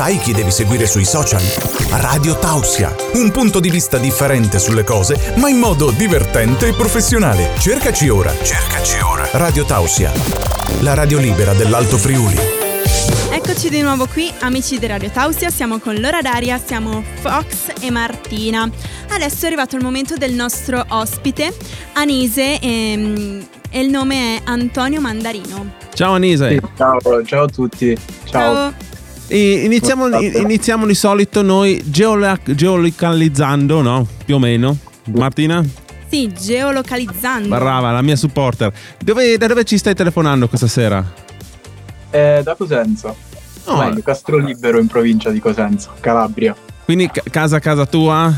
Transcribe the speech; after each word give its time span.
Sai 0.00 0.16
chi 0.16 0.32
devi 0.32 0.50
seguire 0.50 0.86
sui 0.86 1.04
social? 1.04 1.42
Radio 1.90 2.38
Tausia, 2.38 2.96
un 3.16 3.30
punto 3.30 3.60
di 3.60 3.68
vista 3.68 3.98
differente 3.98 4.58
sulle 4.58 4.82
cose, 4.82 5.34
ma 5.36 5.50
in 5.50 5.58
modo 5.58 5.90
divertente 5.90 6.68
e 6.68 6.72
professionale. 6.72 7.50
Cercaci 7.58 8.08
ora. 8.08 8.32
Cercaci 8.42 8.98
ora. 9.00 9.28
Radio 9.32 9.66
Tausia, 9.66 10.10
la 10.80 10.94
radio 10.94 11.18
libera 11.18 11.52
dell'Alto 11.52 11.98
Friuli. 11.98 12.34
Eccoci 13.30 13.68
di 13.68 13.82
nuovo 13.82 14.06
qui, 14.06 14.32
amici 14.38 14.78
di 14.78 14.86
Radio 14.86 15.10
Tausia, 15.10 15.50
siamo 15.50 15.78
con 15.78 15.94
Lora 15.96 16.22
Daria, 16.22 16.58
siamo 16.58 17.04
Fox 17.20 17.70
e 17.82 17.90
Martina. 17.90 18.66
Adesso 19.10 19.44
è 19.44 19.46
arrivato 19.48 19.76
il 19.76 19.82
momento 19.82 20.16
del 20.16 20.32
nostro 20.32 20.82
ospite, 20.88 21.54
Anise, 21.92 22.58
e, 22.58 23.46
e 23.68 23.80
il 23.80 23.90
nome 23.90 24.36
è 24.36 24.40
Antonio 24.44 25.02
Mandarino. 25.02 25.74
Ciao 25.92 26.14
Anise. 26.14 26.52
Sì, 26.52 26.60
ciao, 26.74 27.22
ciao 27.26 27.42
a 27.42 27.48
tutti. 27.48 27.94
Ciao. 28.24 28.54
Ciao. 28.54 28.88
Iniziamo, 29.36 30.08
iniziamo 30.18 30.86
di 30.86 30.94
solito 30.94 31.42
noi 31.42 31.80
geolocalizzando, 31.86 33.80
no? 33.80 34.06
Più 34.24 34.34
o 34.34 34.38
meno. 34.38 34.76
Martina? 35.14 35.64
Sì, 36.08 36.32
geolocalizzando. 36.32 37.48
Brava, 37.48 37.92
la 37.92 38.02
mia 38.02 38.16
supporter. 38.16 38.72
Dove, 38.98 39.38
da 39.38 39.46
dove 39.46 39.62
ci 39.64 39.78
stai 39.78 39.94
telefonando 39.94 40.48
questa 40.48 40.66
sera? 40.66 41.04
Eh, 42.10 42.40
da 42.42 42.54
Cosenza. 42.56 43.14
Oh, 43.64 43.76
Meglio, 43.76 44.02
Castro 44.02 44.36
Libero 44.38 44.78
in 44.80 44.88
provincia 44.88 45.30
di 45.30 45.38
Cosenza, 45.38 45.90
Calabria. 46.00 46.56
quindi 46.84 47.08
ca- 47.08 47.22
casa 47.30 47.58
casa 47.60 47.86
tua? 47.86 48.34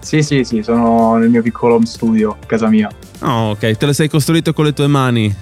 Sì, 0.00 0.22
sì, 0.22 0.44
sì, 0.44 0.62
sono 0.62 1.16
nel 1.16 1.28
mio 1.28 1.42
piccolo 1.42 1.74
home 1.74 1.84
studio, 1.86 2.36
casa 2.46 2.68
mia. 2.68 2.88
Oh, 3.20 3.50
ok, 3.50 3.76
te 3.76 3.84
lo 3.86 3.92
sei 3.92 4.08
costruito 4.08 4.52
con 4.54 4.64
le 4.64 4.72
tue 4.72 4.86
mani. 4.86 5.34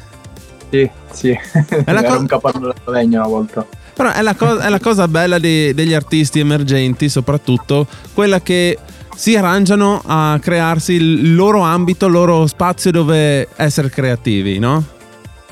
Sì, 0.70 0.91
sì. 1.12 1.30
la 1.30 1.83
Era 1.86 2.02
co- 2.02 2.19
un 2.19 2.27
capanno 2.27 2.58
della 2.72 2.98
legna 2.98 3.20
una 3.20 3.28
volta. 3.28 3.64
Però 3.95 4.10
è 4.10 4.23
la, 4.23 4.34
co- 4.34 4.59
è 4.59 4.69
la 4.69 4.80
cosa 4.80 5.06
bella 5.09 5.38
di- 5.38 5.74
degli 5.74 5.95
artisti 5.95 6.38
emergenti, 6.38 7.09
soprattutto 7.09 7.87
quella 8.14 8.41
che 8.41 8.78
si 9.14 9.36
arrangiano 9.36 10.03
a 10.05 10.39
crearsi 10.41 10.94
il 10.94 11.34
loro 11.34 11.61
ambito, 11.61 12.06
il 12.06 12.12
loro 12.12 12.47
spazio 12.47 12.91
dove 12.91 13.48
essere 13.56 13.91
creativi, 13.91 14.58
no? 14.58 14.84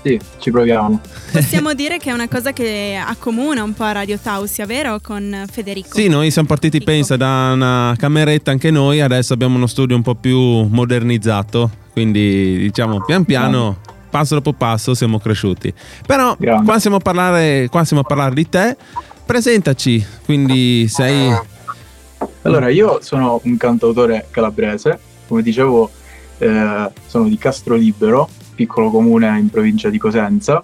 Sì, 0.03 0.19
ci 0.39 0.51
proviamo. 0.51 0.99
Possiamo 1.31 1.75
dire 1.75 1.99
che 1.99 2.09
è 2.09 2.15
una 2.15 2.27
cosa 2.27 2.53
che 2.55 2.99
accomuna 3.07 3.63
un 3.63 3.75
po' 3.75 3.83
a 3.85 3.93
Radio 3.93 4.19
Tausia, 4.19 4.65
vero? 4.65 4.99
Con 5.03 5.45
Federico. 5.53 5.91
Sì, 5.93 6.09
noi 6.09 6.31
siamo 6.31 6.49
partiti, 6.49 6.79
Ecco. 6.79 6.87
pensa, 6.87 7.19
da 7.19 7.51
una 7.53 7.95
cameretta 7.99 8.51
anche 8.51 8.71
noi, 8.71 9.03
adesso 9.03 9.35
abbiamo 9.35 9.57
uno 9.57 9.67
studio 9.67 9.95
un 9.95 10.01
po' 10.03 10.15
più 10.15 10.39
modernizzato, 10.41 11.71
quindi 11.93 12.57
diciamo 12.57 13.05
pian 13.05 13.25
piano, 13.25 13.81
passo 14.11 14.35
dopo 14.35 14.53
passo, 14.53 14.95
siamo 14.95 15.19
cresciuti. 15.19 15.73
Però 16.07 16.37
Grande. 16.39 16.65
qua 16.65 16.79
siamo, 16.79 16.97
a 16.97 17.01
parlare, 17.01 17.69
qua 17.71 17.85
siamo 17.85 18.03
a 18.03 18.05
parlare 18.05 18.35
di 18.35 18.49
te, 18.49 18.77
presentaci, 19.25 20.05
quindi 20.25 20.87
sei... 20.89 21.33
Allora, 22.43 22.69
io 22.69 22.99
sono 23.01 23.41
un 23.45 23.57
cantautore 23.57 24.27
calabrese, 24.31 24.99
come 25.27 25.43
dicevo, 25.43 25.91
eh, 26.39 26.91
sono 27.07 27.29
di 27.29 27.39
Castro 27.39 27.75
Libero, 27.77 28.29
piccolo 28.55 28.91
comune 28.91 29.39
in 29.39 29.49
provincia 29.49 29.89
di 29.89 29.99
Cosenza. 29.99 30.63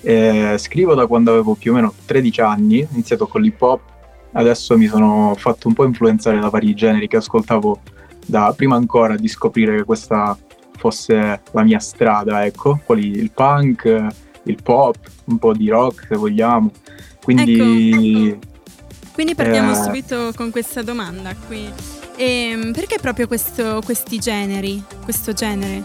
Eh, 0.00 0.54
scrivo 0.58 0.94
da 0.94 1.06
quando 1.06 1.32
avevo 1.32 1.54
più 1.54 1.72
o 1.72 1.74
meno 1.74 1.92
13 2.04 2.40
anni, 2.40 2.82
ho 2.82 2.88
iniziato 2.92 3.26
con 3.26 3.42
l'hip 3.42 3.60
hop, 3.60 3.80
adesso 4.32 4.76
mi 4.76 4.86
sono 4.86 5.34
fatto 5.36 5.68
un 5.68 5.74
po' 5.74 5.84
influenzare 5.84 6.38
da 6.38 6.48
vari 6.48 6.74
generi 6.74 7.08
che 7.08 7.16
ascoltavo 7.16 7.80
da 8.24 8.52
prima 8.56 8.76
ancora 8.76 9.16
di 9.16 9.26
scoprire 9.26 9.76
che 9.76 9.84
questa 9.84 10.36
fosse 10.78 11.42
la 11.50 11.62
mia 11.62 11.78
strada, 11.80 12.46
ecco, 12.46 12.80
quali 12.86 13.10
il 13.10 13.30
punk, 13.30 14.06
il 14.44 14.62
pop, 14.62 14.96
un 15.24 15.38
po' 15.38 15.52
di 15.52 15.68
rock 15.68 16.06
se 16.08 16.16
vogliamo. 16.16 16.70
Quindi 17.22 18.38
Quindi 19.12 19.34
partiamo 19.34 19.72
Eh. 19.72 19.74
subito 19.74 20.32
con 20.36 20.50
questa 20.52 20.80
domanda 20.82 21.34
qui. 21.34 21.68
Ehm, 22.16 22.72
perché 22.72 22.98
proprio 23.00 23.26
questo- 23.26 23.80
questi 23.84 24.18
generi, 24.20 24.80
questo 25.02 25.32
genere? 25.32 25.82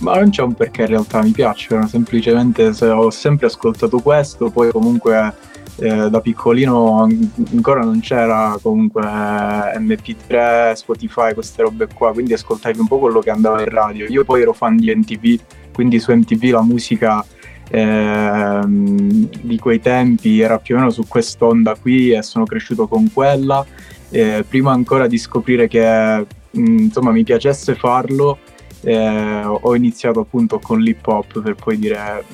Ma 0.00 0.14
non 0.18 0.30
c'è 0.30 0.42
un 0.42 0.54
perché 0.54 0.82
in 0.82 0.88
realtà 0.88 1.22
mi 1.22 1.30
piacciono, 1.30 1.86
semplicemente 1.86 2.72
se 2.72 2.86
ho 2.88 3.10
sempre 3.10 3.46
ascoltato 3.46 3.98
questo, 3.98 4.50
poi 4.50 4.70
comunque 4.70 5.34
eh, 5.76 6.08
da 6.08 6.20
piccolino 6.20 7.02
an- 7.02 7.30
ancora 7.52 7.82
non 7.82 8.00
c'era 8.00 8.56
comunque 8.62 9.02
eh, 9.02 9.78
MP3, 9.78 10.72
Spotify, 10.72 11.34
queste 11.34 11.62
robe 11.62 11.88
qua, 11.92 12.12
quindi 12.12 12.32
ascoltavi 12.32 12.78
un 12.78 12.86
po' 12.86 12.98
quello 12.98 13.20
che 13.20 13.30
andava 13.30 13.60
in 13.60 13.68
radio. 13.68 14.06
Io 14.06 14.24
poi 14.24 14.42
ero 14.42 14.52
fan 14.52 14.76
di 14.76 14.94
NTV, 14.94 15.40
quindi 15.72 15.98
su 15.98 16.12
MTV 16.12 16.44
la 16.44 16.62
musica 16.62 17.24
ehm, 17.70 19.28
di 19.42 19.58
quei 19.58 19.80
tempi 19.80 20.40
era 20.40 20.58
più 20.58 20.76
o 20.76 20.78
meno 20.78 20.90
su 20.90 21.06
quest'onda 21.06 21.76
qui 21.76 22.12
e 22.12 22.22
sono 22.22 22.44
cresciuto 22.44 22.86
con 22.86 23.10
quella. 23.12 23.64
Eh, 24.10 24.44
prima 24.48 24.72
ancora 24.72 25.06
di 25.06 25.18
scoprire 25.18 25.68
che 25.68 26.26
mh, 26.50 26.78
insomma 26.78 27.12
mi 27.12 27.22
piacesse 27.22 27.74
farlo, 27.74 28.38
eh, 28.82 29.42
ho 29.44 29.74
iniziato 29.74 30.20
appunto 30.20 30.58
con 30.58 30.80
l'hip 30.80 31.06
hop 31.06 31.40
per 31.42 31.54
poi 31.54 31.78
dire 31.78 32.24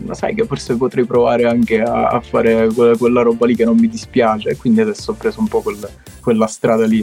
ma 0.00 0.12
sai 0.12 0.34
che 0.34 0.44
forse 0.44 0.76
potrei 0.76 1.04
provare 1.06 1.44
anche 1.48 1.80
a, 1.80 2.08
a 2.08 2.20
fare 2.20 2.68
que- 2.74 2.96
quella 2.98 3.22
roba 3.22 3.46
lì 3.46 3.56
che 3.56 3.64
non 3.64 3.76
mi 3.76 3.88
dispiace 3.88 4.50
e 4.50 4.56
quindi 4.56 4.82
adesso 4.82 5.12
ho 5.12 5.14
preso 5.14 5.40
un 5.40 5.48
po' 5.48 5.62
quel- 5.62 5.88
quella 6.20 6.46
strada 6.46 6.84
lì 6.84 7.02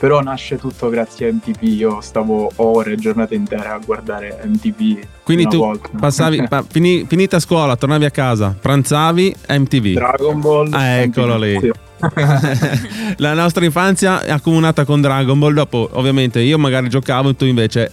però 0.00 0.20
nasce 0.20 0.56
tutto 0.56 0.88
grazie 0.88 1.28
a 1.28 1.32
MTV 1.32 1.62
io 1.62 2.00
stavo 2.00 2.50
ore 2.56 2.96
giornate 2.96 3.34
intere 3.36 3.68
a 3.68 3.78
guardare 3.84 4.40
MTV 4.46 4.98
Quindi 5.24 5.46
tu 5.46 5.58
volta. 5.58 5.90
passavi, 5.96 6.42
pa- 6.48 6.64
fini- 6.68 7.04
finita 7.06 7.38
scuola, 7.38 7.76
tornavi 7.76 8.04
a 8.06 8.10
casa, 8.10 8.56
pranzavi, 8.60 9.36
MTV. 9.50 9.92
Dragon 9.92 10.40
Ball 10.40 10.72
Ah, 10.72 10.86
eccolo 11.02 11.36
MTV, 11.36 11.42
lì. 11.44 11.58
sì. 11.60 11.70
la 13.18 13.32
nostra 13.34 13.64
infanzia 13.64 14.22
è 14.24 14.32
accomunata 14.32 14.84
con 14.84 15.00
Dragon 15.00 15.38
Ball. 15.38 15.54
Dopo, 15.54 15.88
ovviamente, 15.92 16.40
io 16.40 16.58
magari 16.58 16.88
giocavo, 16.88 17.36
tu 17.36 17.44
invece 17.44 17.90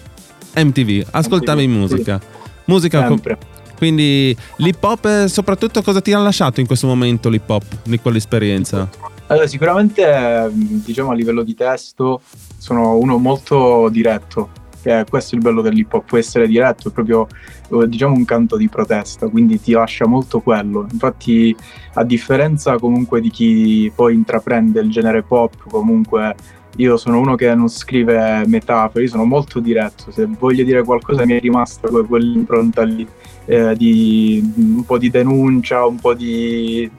MTV, 0.56 1.08
ascoltavi 1.12 1.68
MTV, 1.68 1.78
musica. 1.78 2.22
Musica 2.66 3.00
com- 3.00 3.16
sempre 3.16 3.58
quindi 3.80 4.36
l'hip 4.58 4.84
hop, 4.84 5.06
eh, 5.06 5.28
soprattutto, 5.30 5.82
cosa 5.82 6.02
ti 6.02 6.12
ha 6.12 6.20
lasciato 6.20 6.60
in 6.60 6.68
questo 6.68 6.86
momento 6.86 7.30
l'hip 7.30 7.50
hop 7.50 7.64
di 7.84 7.98
quell'esperienza? 7.98 8.90
Allora, 9.28 9.48
sicuramente 9.48 10.52
mh, 10.52 10.84
diciamo 10.84 11.12
a 11.12 11.14
livello 11.14 11.44
di 11.44 11.56
testo 11.56 12.20
sono 12.58 12.98
uno 12.98 13.18
molto 13.18 13.88
diretto, 13.88 14.50
che 14.82 15.00
è 15.00 15.06
questo 15.06 15.36
è 15.36 15.38
il 15.38 15.46
bello 15.46 15.62
dell'hip 15.62 15.94
hop, 15.94 16.04
può 16.04 16.18
essere 16.18 16.46
diretto, 16.46 16.90
è 16.90 16.92
proprio 16.92 17.26
eh, 17.72 17.88
diciamo 17.88 18.16
un 18.16 18.26
canto 18.26 18.58
di 18.58 18.68
protesta, 18.68 19.30
quindi 19.30 19.62
ti 19.62 19.72
lascia 19.72 20.06
molto 20.06 20.42
quello. 20.42 20.86
Infatti, 20.92 21.56
a 21.94 22.04
differenza 22.04 22.78
comunque 22.78 23.22
di 23.22 23.30
chi 23.30 23.90
poi 23.96 24.14
intraprende 24.14 24.82
il 24.82 24.90
genere 24.90 25.24
pop, 25.24 25.54
comunque 25.70 26.36
io 26.78 26.98
sono 26.98 27.20
uno 27.20 27.36
che 27.36 27.54
non 27.56 27.68
scrive 27.68 28.44
metafore, 28.46 29.04
io 29.04 29.10
sono 29.10 29.26
molto 29.26 29.60
diretto, 29.60 30.12
se 30.12 30.26
voglio 30.26 30.64
dire 30.64 30.84
qualcosa 30.84 31.26
mi 31.26 31.34
è 31.34 31.40
rimasta 31.40 31.90
que- 31.90 32.06
quell'impronta 32.06 32.84
lì 32.84 33.08
eh, 33.46 33.76
di 33.76 34.54
un 34.56 34.86
po' 34.86 34.98
di 34.98 35.10
denuncia, 35.10 35.86
un 35.86 35.98
po' 35.98 36.14
di 36.14 36.90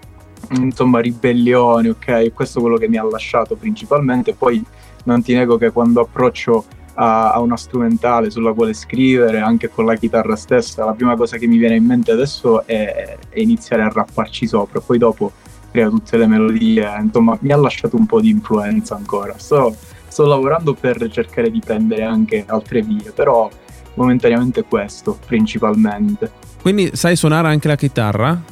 insomma 0.58 1.00
ribellione, 1.00 1.91
ok? 1.91 2.32
Questo 2.32 2.58
è 2.58 2.62
quello 2.62 2.76
che 2.76 2.88
mi 2.88 2.97
ha 2.97 3.04
lasciato 3.04 3.54
principalmente. 3.54 4.34
Poi 4.34 4.62
non 5.04 5.22
ti 5.22 5.34
nego 5.34 5.56
che 5.56 5.70
quando 5.70 6.00
approccio 6.00 6.64
a, 6.94 7.32
a 7.32 7.41
una 7.41 7.56
strumentale 7.56 8.31
sulla 8.31 8.52
quale 8.52 8.75
scrivere, 8.75 9.38
anche 9.38 9.69
con 9.69 9.84
la 9.84 9.94
chitarra 9.94 10.37
stessa, 10.37 10.84
la 10.84 10.92
prima 10.92 11.16
cosa 11.16 11.37
che 11.37 11.47
mi 11.47 11.56
viene 11.56 11.76
in 11.76 11.84
mente 11.84 12.10
adesso 12.10 12.66
è, 12.66 13.16
è 13.28 13.41
iniziare 13.41 13.82
a 13.82 13.91
rapparci 13.92 14.47
sopra, 14.47 14.81
poi 14.81 14.98
dopo 14.98 15.32
crea 15.70 15.88
tutte 15.88 16.16
le 16.16 16.26
melodie, 16.26 16.88
insomma 17.00 17.36
mi 17.41 17.53
ha 17.53 17.56
lasciato 17.56 17.97
un 17.97 18.06
po' 18.06 18.20
di 18.20 18.31
influenza 18.31 18.94
ancora. 18.94 19.34
Sto, 19.36 19.75
sto 20.08 20.26
lavorando 20.26 20.75
per 20.75 21.08
cercare 21.10 21.50
di 21.50 21.60
prendere 21.64 22.03
anche 22.03 22.44
altre 22.47 22.82
vie, 22.82 23.10
però 23.12 23.48
momentaneamente 23.94 24.64
questo 24.64 25.19
principalmente. 25.26 26.31
Quindi 26.60 26.91
sai 26.94 27.16
suonare 27.16 27.48
anche 27.48 27.69
la 27.69 27.76
chitarra? 27.76 28.42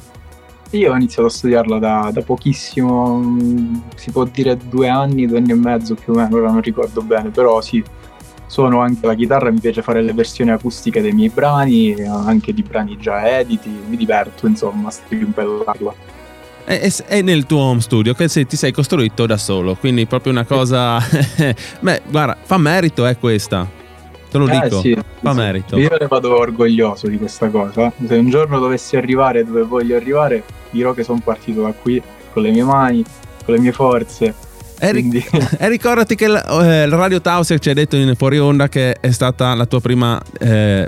Io 0.71 0.91
ho 0.91 0.95
iniziato 0.95 1.27
a 1.27 1.31
studiarla 1.31 1.79
da, 1.79 2.11
da 2.13 2.21
pochissimo, 2.21 3.17
mm, 3.17 3.75
si 3.95 4.11
può 4.11 4.23
dire 4.25 4.55
due 4.55 4.87
anni, 4.87 5.25
due 5.25 5.39
anni 5.39 5.51
e 5.51 5.55
mezzo 5.55 5.95
più 5.95 6.13
o 6.13 6.15
meno, 6.15 6.37
ora 6.37 6.51
non 6.51 6.61
ricordo 6.61 7.01
bene, 7.01 7.29
però 7.29 7.59
sì, 7.59 7.83
suono 8.45 8.79
anche 8.79 9.05
la 9.07 9.15
chitarra, 9.15 9.51
mi 9.51 9.59
piace 9.59 9.81
fare 9.81 10.01
le 10.03 10.13
versioni 10.13 10.51
acustiche 10.51 11.01
dei 11.01 11.11
miei 11.11 11.29
brani, 11.29 11.93
eh, 11.93 12.05
anche 12.05 12.53
di 12.53 12.61
brani 12.61 12.97
già 12.97 13.39
editi, 13.39 13.69
mi 13.87 13.95
diverto 13.97 14.45
insomma 14.45 14.89
a 14.89 14.91
strimpellarla. 14.91 15.93
È, 16.63 16.91
è- 17.07 17.21
nel 17.21 17.45
tuo 17.45 17.59
home 17.61 17.81
studio 17.81 18.13
che 18.13 18.27
se 18.27 18.45
ti 18.45 18.55
sei 18.55 18.71
costruito 18.71 19.25
da 19.25 19.37
solo, 19.37 19.75
quindi 19.75 20.05
proprio 20.05 20.31
una 20.31 20.45
cosa... 20.45 20.99
Beh, 21.79 22.01
guarda, 22.09 22.37
fa 22.43 22.57
merito 22.57 23.05
è 23.05 23.17
questa. 23.17 23.67
Te 24.29 24.37
lo 24.37 24.47
Eh, 24.47 24.59
dico. 24.61 24.79
sì, 24.81 24.95
fa 25.21 25.31
sì. 25.31 25.37
merito. 25.37 25.77
Io 25.77 25.89
ne 25.99 26.05
vado 26.07 26.37
orgoglioso 26.37 27.07
di 27.07 27.17
questa 27.17 27.49
cosa. 27.49 27.91
Se 28.07 28.13
un 28.15 28.29
giorno 28.29 28.59
dovessi 28.59 28.95
arrivare 28.95 29.43
dove 29.43 29.63
voglio 29.63 29.95
arrivare, 29.95 30.43
dirò 30.69 30.93
che 30.93 31.03
sono 31.03 31.19
partito 31.23 31.63
da 31.63 31.73
qui 31.73 31.99
con 32.31 32.43
le 32.43 32.51
mie 32.51 32.63
mani, 32.63 33.03
con 33.43 33.55
le 33.55 33.59
mie 33.59 33.71
forze. 33.71 34.35
E, 34.77 34.91
ri- 34.91 34.99
Quindi 34.99 35.25
e 35.57 35.67
ricordati 35.67 36.13
che 36.13 36.25
il, 36.25 36.35
eh, 36.61 36.83
il 36.83 36.91
Radio 36.91 37.19
Tauser 37.19 37.57
ci 37.57 37.71
ha 37.71 37.73
detto 37.73 37.95
in 37.95 38.13
fuori 38.15 38.37
onda 38.37 38.69
che 38.69 38.93
è 38.99 39.09
stata 39.09 39.55
la 39.55 39.65
tua 39.65 39.81
prima... 39.81 40.21
eh, 40.39 40.87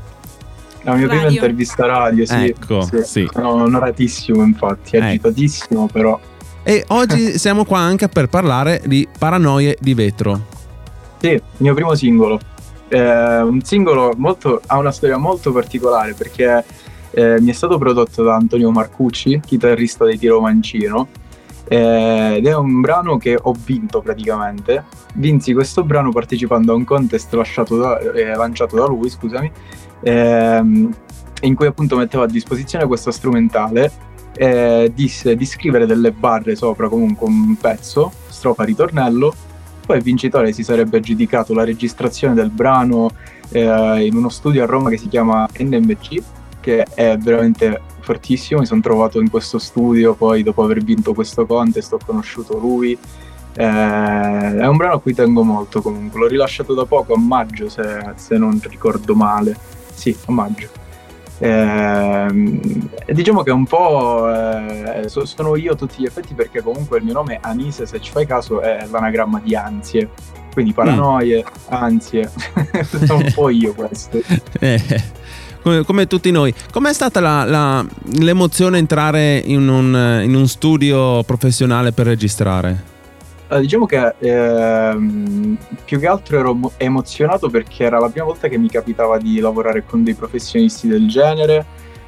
la 0.84 0.96
mia 0.96 1.08
prima 1.08 1.24
Radio. 1.24 1.36
intervista 1.38 1.86
radio, 1.86 2.26
sì. 2.26 2.46
Ecco, 2.46 2.88
sì. 3.04 3.28
Sono 3.32 3.50
onoratissimo 3.50 4.44
infatti, 4.44 4.96
Ecco. 4.96 5.06
agitatissimo 5.06 5.88
però. 5.92 6.20
E 6.64 6.84
oggi 6.90 7.38
siamo 7.40 7.66
qua 7.66 7.80
anche 7.80 8.08
per 8.08 8.28
parlare 8.28 8.82
di 8.86 9.08
Paranoie 9.18 9.78
di 9.80 9.94
vetro. 9.94 10.46
Sì, 11.20 11.30
il 11.30 11.42
mio 11.58 11.74
primo 11.74 11.94
singolo. 11.96 12.40
Eh, 12.88 13.42
un 13.42 13.62
singolo 13.64 14.14
molto, 14.18 14.62
ha 14.66 14.78
una 14.78 14.92
storia 14.92 15.18
molto 15.18 15.52
particolare 15.52 16.14
perché 16.14 16.64
eh, 17.12 17.40
mi 17.40 17.50
è 17.50 17.54
stato 17.54 17.78
prodotto 17.78 18.24
da 18.24 18.36
Antonio 18.36 18.72
Marcucci, 18.72 19.40
chitarrista 19.46 20.06
dei 20.06 20.18
Tiro 20.18 20.42
Mancino, 20.42 21.08
eh, 21.72 22.34
ed 22.36 22.46
è 22.46 22.54
un 22.54 22.82
brano 22.82 23.16
che 23.16 23.40
ho 23.42 23.56
vinto 23.66 24.02
praticamente. 24.02 24.84
Vinsi 25.16 25.54
questo 25.54 25.86
brano 25.86 26.12
partecipando 26.12 26.74
a 26.74 26.76
un 26.76 26.84
contest 26.84 27.34
da, 27.34 27.98
eh, 28.12 28.36
lanciato 28.36 28.76
da 28.76 28.86
lui, 28.88 29.10
scusami, 29.10 29.50
ehm, 30.02 30.94
in 31.44 31.56
cui 31.56 31.68
appunto 31.68 31.96
mettevo 31.96 32.24
a 32.24 32.28
disposizione 32.28 32.86
questo 32.86 33.12
strumentale 33.12 33.90
eh, 34.36 34.92
disse 34.94 35.38
di 35.38 35.46
scrivere 35.46 35.86
delle 35.86 36.12
barre 36.12 36.58
sopra 36.58 36.90
comunque 36.90 37.30
un 37.30 37.56
pezzo, 37.56 38.12
strofa 38.28 38.66
ritornello, 38.66 39.34
poi 39.86 39.96
il 39.96 40.04
vincitore 40.04 40.52
si 40.52 40.64
sarebbe 40.64 40.98
aggiudicato 40.98 41.54
la 41.54 41.64
registrazione 41.64 42.34
del 42.34 42.50
brano 42.50 43.12
eh, 43.50 44.06
in 44.06 44.18
uno 44.18 44.28
studio 44.28 44.64
a 44.64 44.66
Roma 44.66 44.90
che 44.90 44.98
si 44.98 45.08
chiama 45.08 45.48
NMG, 45.58 46.22
che 46.62 46.86
è 46.94 47.18
veramente 47.18 47.82
fortissimo, 48.00 48.62
mi 48.62 48.66
sono 48.66 48.82
trovato 48.82 49.20
in 49.20 49.30
questo 49.30 49.60
studio, 49.60 50.14
poi 50.14 50.44
dopo 50.44 50.64
aver 50.64 50.82
vinto 50.82 51.14
questo 51.14 51.46
contest 51.46 51.92
ho 51.94 52.00
conosciuto 52.06 52.58
lui, 52.58 52.98
eh, 53.54 53.64
è 53.64 54.68
un 54.68 54.78
brano 54.78 54.96
a 54.96 55.02
cui 55.02 55.14
tengo 55.14 55.44
molto 55.44 55.82
comunque, 55.82 56.20
l'ho 56.20 56.28
rilasciato 56.28 56.74
da 56.74 56.86
poco, 56.86 57.14
a 57.14 57.20
maggio 57.20 57.68
se, 57.68 58.14
se 58.16 58.38
non 58.38 58.60
ricordo 58.64 59.14
male, 59.16 59.58
sì, 59.94 60.16
a 60.26 60.32
maggio. 60.32 60.80
Eh, 61.44 62.60
diciamo 63.08 63.42
che 63.42 63.50
un 63.50 63.66
po' 63.66 64.30
eh, 64.32 65.10
sono 65.10 65.56
io 65.56 65.72
a 65.72 65.76
tutti 65.76 65.96
gli 66.00 66.06
effetti 66.06 66.36
perché 66.36 66.62
comunque 66.62 67.00
il 67.00 67.04
mio 67.04 67.14
nome 67.14 67.40
Anise, 67.42 67.88
se 67.88 68.00
ci 68.00 68.12
fai 68.12 68.28
caso, 68.28 68.62
è 68.62 68.86
l'anagramma 68.90 69.40
di 69.44 69.56
ansie. 69.56 70.10
Quindi 70.54 70.74
paranoie, 70.74 71.44
mm. 71.44 71.74
ansie, 71.74 72.30
sono 73.06 73.20
un 73.20 73.32
po' 73.34 73.50
io 73.50 73.74
questo. 73.74 74.20
Eh, 75.64 75.84
come, 75.86 76.08
tutti 76.08 76.32
noi. 76.32 76.54
Com'è 76.72 76.94
stata 76.94 77.20
la, 77.20 77.44
la, 77.46 77.86
l'emozione 78.20 78.78
entrare 78.78 79.38
in 79.38 79.68
un, 79.68 80.22
in 80.24 80.36
un 80.36 80.48
studio 80.48 81.24
professionale 81.24 81.92
per 81.92 82.06
registrare? 82.08 82.90
diciamo 83.60 83.86
che 83.86 84.16
ehm, 84.18 85.58
più 85.84 86.00
che 86.00 86.08
altro 86.08 86.40
ero 86.40 86.72
emozionato 86.78 87.50
perché 87.50 87.84
era 87.84 88.00
la 88.00 88.08
prima 88.08 88.26
volta 88.26 88.48
che 88.48 88.58
mi 88.58 88.70
capitava 88.70 89.18
di 89.18 89.40
lavorare 89.40 89.84
con 89.84 90.06
dei 90.06 90.14
professionisti 90.14 90.88
del 90.88 91.10
genere 91.10 91.66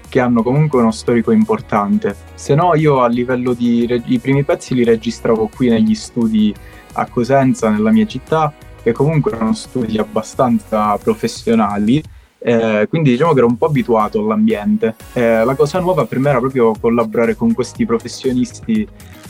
che 0.07 0.19
hanno 0.19 0.44
comunque 0.44 0.79
uno 0.79 0.91
storico 0.91 1.31
importante. 1.31 2.15
Se 2.35 2.53
no 2.53 2.75
io 2.75 3.01
a 3.01 3.07
livello 3.07 3.53
di 3.53 3.88
reg- 3.88 4.07
i 4.07 4.19
primi 4.19 4.44
pezzi 4.44 4.75
li 4.75 4.83
registravo 4.83 5.50
qui 5.53 5.69
negli 5.69 5.95
studi 5.95 6.53
a 6.94 7.07
Cosenza, 7.07 7.69
nella 7.69 7.91
mia 7.91 8.05
città, 8.05 8.53
che 8.83 8.91
comunque 8.91 9.31
erano 9.31 9.53
studi 9.53 9.97
abbastanza 9.97 10.95
professionali. 10.97 12.03
Eh, 12.45 12.87
quindi 12.89 13.11
diciamo 13.11 13.31
che 13.31 13.37
ero 13.37 13.47
un 13.47 13.55
po' 13.55 13.67
abituato 13.67 14.19
all'ambiente. 14.19 14.95
Eh, 15.13 15.45
la 15.45 15.55
cosa 15.55 15.79
nuova 15.79 16.05
per 16.05 16.19
me 16.19 16.29
era 16.29 16.39
proprio 16.39 16.73
collaborare 16.79 17.35
con 17.35 17.53
questi 17.53 17.85
professionisti 17.85 18.85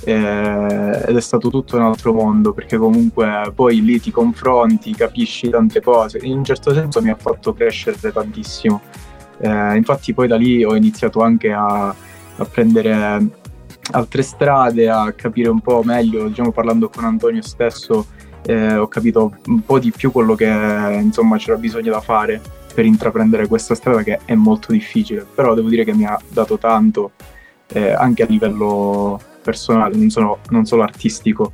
eh, 0.05 1.03
ed 1.07 1.15
è 1.15 1.21
stato 1.21 1.49
tutto 1.49 1.75
un 1.75 1.83
altro 1.83 2.11
mondo 2.11 2.53
perché 2.53 2.77
comunque 2.77 3.51
poi 3.53 3.83
lì 3.83 3.99
ti 3.99 4.09
confronti, 4.09 4.95
capisci 4.95 5.49
tante 5.49 5.79
cose, 5.79 6.19
in 6.23 6.37
un 6.37 6.43
certo 6.43 6.73
senso 6.73 7.01
mi 7.03 7.11
ha 7.11 7.15
fatto 7.15 7.53
crescere 7.53 8.11
tantissimo. 8.11 8.81
Eh, 9.37 9.75
infatti 9.75 10.13
poi 10.13 10.27
da 10.27 10.35
lì 10.35 10.63
ho 10.63 10.75
iniziato 10.75 11.21
anche 11.21 11.51
a, 11.51 11.89
a, 11.89 12.45
prendere 12.45 13.27
altre 13.91 14.23
strade, 14.23 14.89
a 14.89 15.11
capire 15.11 15.49
un 15.49 15.59
po' 15.59 15.83
meglio, 15.83 16.27
diciamo 16.27 16.51
parlando 16.51 16.89
con 16.89 17.03
Antonio 17.03 17.43
stesso, 17.43 18.07
eh, 18.45 18.75
ho 18.75 18.87
capito 18.87 19.35
un 19.47 19.63
po' 19.63 19.77
di 19.77 19.91
più 19.91 20.11
quello 20.11 20.33
che 20.33 20.99
insomma 21.01 21.37
c'era 21.37 21.57
bisogno 21.57 21.91
da 21.91 22.01
fare 22.01 22.41
per 22.73 22.85
intraprendere 22.85 23.47
questa 23.47 23.75
strada 23.75 24.03
che 24.03 24.19
è 24.25 24.33
molto 24.33 24.71
difficile, 24.71 25.25
però 25.33 25.53
devo 25.53 25.69
dire 25.69 25.83
che 25.83 25.93
mi 25.93 26.05
ha 26.05 26.19
dato 26.29 26.57
tanto 26.57 27.11
eh, 27.67 27.91
anche 27.91 28.23
a 28.23 28.25
livello 28.27 29.19
personale, 29.41 29.95
non, 29.95 30.09
sono, 30.09 30.39
non 30.49 30.65
solo 30.65 30.83
artistico. 30.83 31.51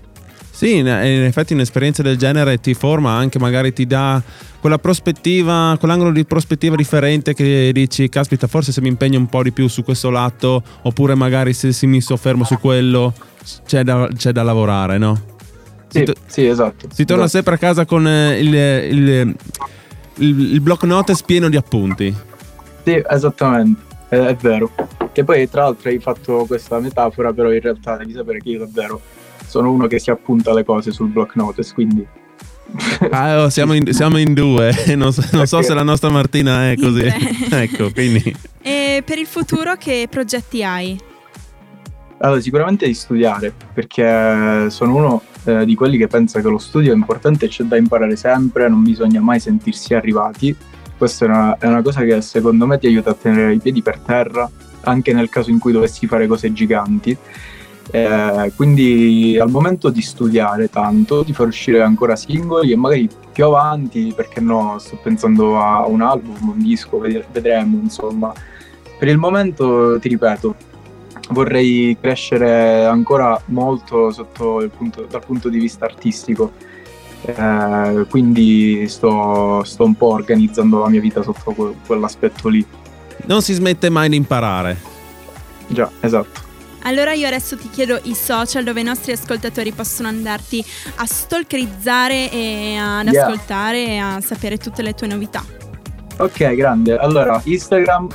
Sì, 0.52 0.78
in 0.78 0.88
effetti 0.88 1.54
un'esperienza 1.54 2.02
del 2.02 2.18
genere 2.18 2.60
ti 2.60 2.74
forma 2.74 3.12
anche, 3.12 3.40
magari 3.40 3.72
ti 3.72 3.88
dà 3.88 4.22
quella 4.60 4.78
prospettiva, 4.78 5.78
quell'angolo 5.80 6.12
di 6.12 6.26
prospettiva 6.26 6.76
differente 6.76 7.34
che 7.34 7.72
dici, 7.74 8.10
caspita, 8.10 8.48
forse 8.48 8.74
se 8.74 8.82
mi 8.82 8.90
impegno 8.90 9.20
un 9.20 9.28
po' 9.28 9.42
di 9.42 9.54
più 9.54 9.70
su 9.70 9.84
questo 9.84 10.10
lato, 10.10 10.62
oppure 10.82 11.16
magari 11.16 11.54
se, 11.54 11.72
se 11.72 11.88
mi 11.88 12.02
soffermo 12.02 12.44
su 12.44 12.60
quello, 12.60 13.14
c'è 13.66 13.84
da, 13.84 14.10
c'è 14.14 14.34
da 14.34 14.44
lavorare, 14.44 14.98
no? 14.98 15.38
Sì, 15.88 16.04
to- 16.04 16.14
sì, 16.26 16.46
esatto. 16.46 16.88
Si 16.92 17.06
torna 17.06 17.24
esatto. 17.24 17.38
sempre 17.38 17.56
a 17.56 17.58
casa 17.58 17.86
con 17.86 18.08
eh, 18.08 18.40
il, 18.40 18.54
il, 18.54 19.36
il, 20.20 20.54
il 20.54 20.62
block 20.62 20.84
notes 20.84 21.24
pieno 21.24 21.50
di 21.50 21.58
appunti. 21.58 22.16
Sì, 22.84 23.04
esattamente, 23.08 23.82
è, 24.08 24.18
è 24.18 24.36
vero. 24.36 24.72
Che 25.12 25.24
poi 25.24 25.50
tra 25.50 25.64
l'altro 25.64 25.90
hai 25.90 26.00
fatto 26.00 26.46
questa 26.46 26.80
metafora, 26.80 27.34
però 27.34 27.52
in 27.52 27.62
realtà 27.62 27.98
devi 27.98 28.14
sapere 28.14 28.40
che 28.40 28.50
io 28.50 28.60
davvero 28.60 29.02
sono 29.46 29.72
uno 29.72 29.88
che 29.88 30.00
si 30.00 30.12
appunta 30.12 30.54
le 30.54 30.64
cose 30.64 30.92
sul 30.92 31.10
block 31.10 31.36
notice, 31.36 31.74
quindi... 31.74 32.06
Ah, 33.10 33.44
oh, 33.44 33.50
siamo, 33.50 33.74
in, 33.74 33.92
siamo, 33.94 34.20
in, 34.20 34.36
due, 34.36 34.72
non 34.96 35.12
so, 35.12 35.24
non 35.32 35.48
so, 35.48 35.64
se 35.64 35.74
la 35.74 35.82
nostra 35.82 36.10
Martina 36.10 36.70
è 36.70 36.76
così. 36.76 37.04
ecco, 37.50 37.92
quindi... 37.92 38.36
E 38.62 39.02
per 39.04 39.18
il 39.18 39.26
futuro 39.26 39.76
che 39.76 40.08
progetti 40.10 40.64
hai? 40.64 41.09
Allora, 42.22 42.42
sicuramente 42.42 42.86
di 42.86 42.94
studiare, 42.94 43.54
perché 43.74 44.70
sono 44.70 44.96
uno 44.96 45.22
eh, 45.46 45.66
di 45.66 45.76
quelli 45.76 45.98
che 45.98 46.08
pensa 46.08 46.42
che 46.42 46.50
lo 46.50 46.58
studio 46.58 46.92
è 46.92 46.96
importante, 46.96 47.48
c'è 47.48 47.64
da 47.64 47.78
imparare 47.78 48.18
sempre, 48.18 48.68
non 48.68 48.84
bisogna 48.84 49.22
mai 49.22 49.40
sentirsi 49.40 49.94
arrivati. 49.94 50.56
Questa 50.98 51.26
è 51.26 51.28
una, 51.30 51.58
è 51.58 51.66
una 51.66 51.82
cosa 51.82 52.02
che 52.02 52.22
secondo 52.22 52.66
me 52.66 52.78
ti 52.78 52.88
aiuta 52.88 53.12
a 53.12 53.14
tenere 53.14 53.54
i 53.54 53.60
piedi 53.60 53.82
per 53.82 54.00
terra 54.00 54.50
anche 54.82 55.14
nel 55.14 55.30
caso 55.30 55.50
in 55.50 55.60
cui 55.60 55.72
dovessi 55.72 56.08
fare 56.08 56.28
cose 56.28 56.52
giganti. 56.52 57.16
Eh, 57.92 58.52
quindi 58.56 59.38
al 59.40 59.50
momento 59.50 59.90
di 59.90 60.02
studiare 60.02 60.70
tanto, 60.70 61.24
di 61.24 61.34
far 61.34 61.48
uscire 61.48 61.82
ancora 61.82 62.16
singoli 62.16 62.72
e 62.72 62.76
magari 62.76 63.10
più 63.32 63.46
avanti, 63.46 64.14
perché 64.16 64.42
no, 64.42 64.78
sto 64.78 65.00
pensando 65.02 65.60
a 65.60 65.88
un 65.88 66.02
album, 66.02 66.50
un 66.50 66.62
disco, 66.62 67.00
vedremo 67.00 67.80
insomma. 67.82 68.34
Per 68.98 69.08
il 69.08 69.18
momento, 69.18 69.98
ti 70.00 70.10
ripeto, 70.10 70.56
vorrei 71.30 71.98
crescere 72.00 72.86
ancora 72.86 73.42
molto 73.46 74.14
punto, 74.76 75.08
dal 75.10 75.26
punto 75.26 75.50
di 75.50 75.60
vista 75.60 75.86
artistico. 75.86 76.52
Eh, 77.22 78.06
quindi 78.10 78.88
sto, 78.88 79.64
sto, 79.64 79.84
un 79.84 79.96
po' 79.96 80.14
organizzando 80.14 80.80
la 80.80 80.90
mia 80.90 81.02
vita 81.02 81.22
sotto 81.22 81.52
que- 81.52 81.74
quell'aspetto 81.86 82.48
lì 82.48 82.66
non 83.26 83.42
si 83.42 83.54
smette 83.54 83.90
mai 83.90 84.10
di 84.10 84.16
imparare. 84.16 84.78
Già, 85.68 85.90
esatto. 86.00 86.48
Allora 86.84 87.14
io 87.14 87.28
adesso 87.28 87.58
ti 87.58 87.70
chiedo 87.70 88.00
i 88.04 88.16
social 88.16 88.64
dove 88.64 88.80
i 88.80 88.84
nostri 88.84 89.12
ascoltatori 89.12 89.72
possono 89.72 90.08
andarti 90.08 90.64
a 90.96 91.06
stalkerizzare 91.06 92.32
e 92.32 92.78
ad 92.78 93.08
yeah. 93.08 93.26
ascoltare 93.26 93.86
e 93.86 93.98
a 93.98 94.22
sapere 94.22 94.58
tutte 94.58 94.82
le 94.82 94.94
tue 94.94 95.08
novità. 95.08 95.44
Ok, 96.20 96.54
grande. 96.56 96.98
Allora, 96.98 97.42
Instagram 97.46 98.08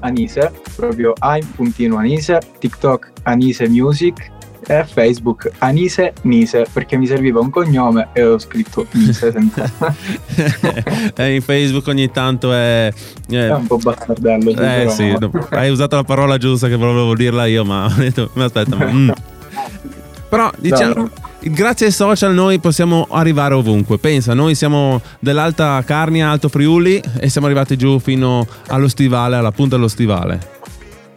Anise, 0.00 0.52
proprio 0.76 1.14
I'm.anise, 1.20 2.38
TikTok 2.58 3.10
Anise 3.24 3.68
Music, 3.68 4.30
e 4.66 4.84
Facebook 4.84 5.50
Anise 5.58 6.12
Nise 6.22 6.64
perché 6.72 6.96
mi 6.96 7.06
serviva 7.06 7.40
un 7.40 7.50
cognome 7.50 8.10
e 8.12 8.22
ho 8.22 8.38
scritto 8.38 8.86
Nise 8.92 9.32
senza. 9.32 9.68
e 11.16 11.34
in 11.34 11.42
Facebook 11.42 11.88
ogni 11.88 12.08
tanto 12.12 12.52
è, 12.52 12.92
è... 13.28 13.34
è 13.34 13.52
un 13.52 13.66
po' 13.66 13.78
bastardello. 13.78 14.50
Eh 14.50 14.88
sì, 14.90 15.12
no, 15.18 15.30
hai 15.50 15.70
usato 15.70 15.96
la 15.96 16.04
parola 16.04 16.38
giusta 16.38 16.68
che 16.68 16.76
volevo 16.76 17.16
dirla 17.16 17.46
io, 17.46 17.64
ma 17.64 17.86
ho 17.90 17.94
detto, 17.96 18.30
ma 18.34 18.44
aspetta. 18.44 18.76
Ma, 18.76 18.84
mm. 18.86 19.10
Però 20.30 20.50
diciamo. 20.56 21.10
Grazie 21.42 21.86
ai 21.86 21.92
social 21.92 22.34
noi 22.34 22.58
possiamo 22.58 23.06
arrivare 23.10 23.54
ovunque. 23.54 23.98
Pensa, 23.98 24.34
noi 24.34 24.54
siamo 24.54 25.00
dell'Alta 25.18 25.82
Carnia, 25.84 26.30
Alto 26.30 26.48
Friuli 26.48 27.02
e 27.18 27.28
siamo 27.28 27.46
arrivati 27.46 27.76
giù 27.76 27.98
fino 27.98 28.46
allo 28.68 28.88
stivale, 28.88 29.36
alla 29.36 29.52
punta 29.52 29.76
dello 29.76 29.88
stivale. 29.88 30.58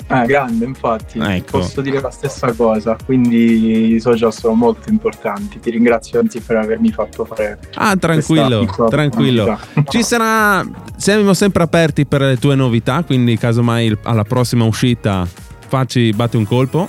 Ah, 0.08 0.25
grande, 0.25 0.65
infatti, 0.65 1.18
ecco. 1.18 1.60
posso 1.60 1.82
dire 1.82 2.00
la 2.00 2.12
stessa 2.12 2.51
cosa, 2.51 2.96
quindi 3.03 3.94
i 3.96 4.00
social 4.00 4.34
sono 4.34 4.53
molto 4.53 4.89
importanti. 4.89 5.60
Ti 5.60 5.72
ringrazio 5.72 6.20
anzi 6.20 6.39
per 6.39 6.58
avermi 6.58 6.92
fatto 6.92 7.25
fare. 7.25 7.60
Ah, 7.75 7.96
tranquillo, 7.96 8.68
tranquillo. 8.89 9.58
Ci 9.88 10.03
sarà, 10.03 10.63
siamo 10.98 11.34
sempre 11.34 11.63
aperti 11.63 12.06
per 12.06 12.22
le 12.22 12.38
tue 12.38 12.53
novità, 12.53 13.03
quindi 13.03 13.38
casomai 13.38 13.98
alla 14.03 14.24
prossima 14.24 14.65
uscita 14.65 15.27
facci 15.68 16.12
batti 16.13 16.38
un 16.38 16.46
colpo. 16.46 16.88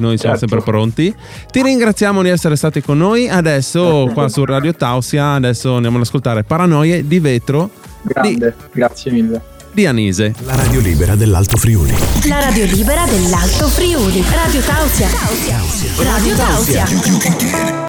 Noi 0.00 0.18
siamo 0.18 0.36
certo. 0.36 0.54
sempre 0.54 0.72
pronti. 0.72 1.14
Ti 1.50 1.62
ringraziamo 1.62 2.22
di 2.22 2.28
essere 2.28 2.56
stati 2.56 2.80
con 2.80 2.98
noi. 2.98 3.28
Adesso 3.28 4.10
qua 4.12 4.28
su 4.28 4.44
Radio 4.44 4.74
Tausia, 4.74 5.34
adesso 5.34 5.74
andiamo 5.74 5.96
ad 5.96 6.02
ascoltare 6.02 6.42
Paranoie 6.42 7.06
di 7.06 7.20
vetro. 7.20 7.70
Grande, 8.02 8.54
di... 8.56 8.64
grazie 8.72 9.12
mille 9.12 9.42
di 9.72 9.86
Anise. 9.86 10.34
La 10.44 10.56
radio 10.56 10.80
libera 10.80 11.14
dell'Alto 11.14 11.56
Friuli. 11.56 11.94
La 12.28 12.40
radio 12.40 12.64
libera 12.64 13.04
dell'Alto 13.06 13.68
Friuli. 13.68 14.22
Radio 14.28 14.60
Tausia. 14.60 15.08
Radio 16.02 16.34
Tausia. 16.34 17.88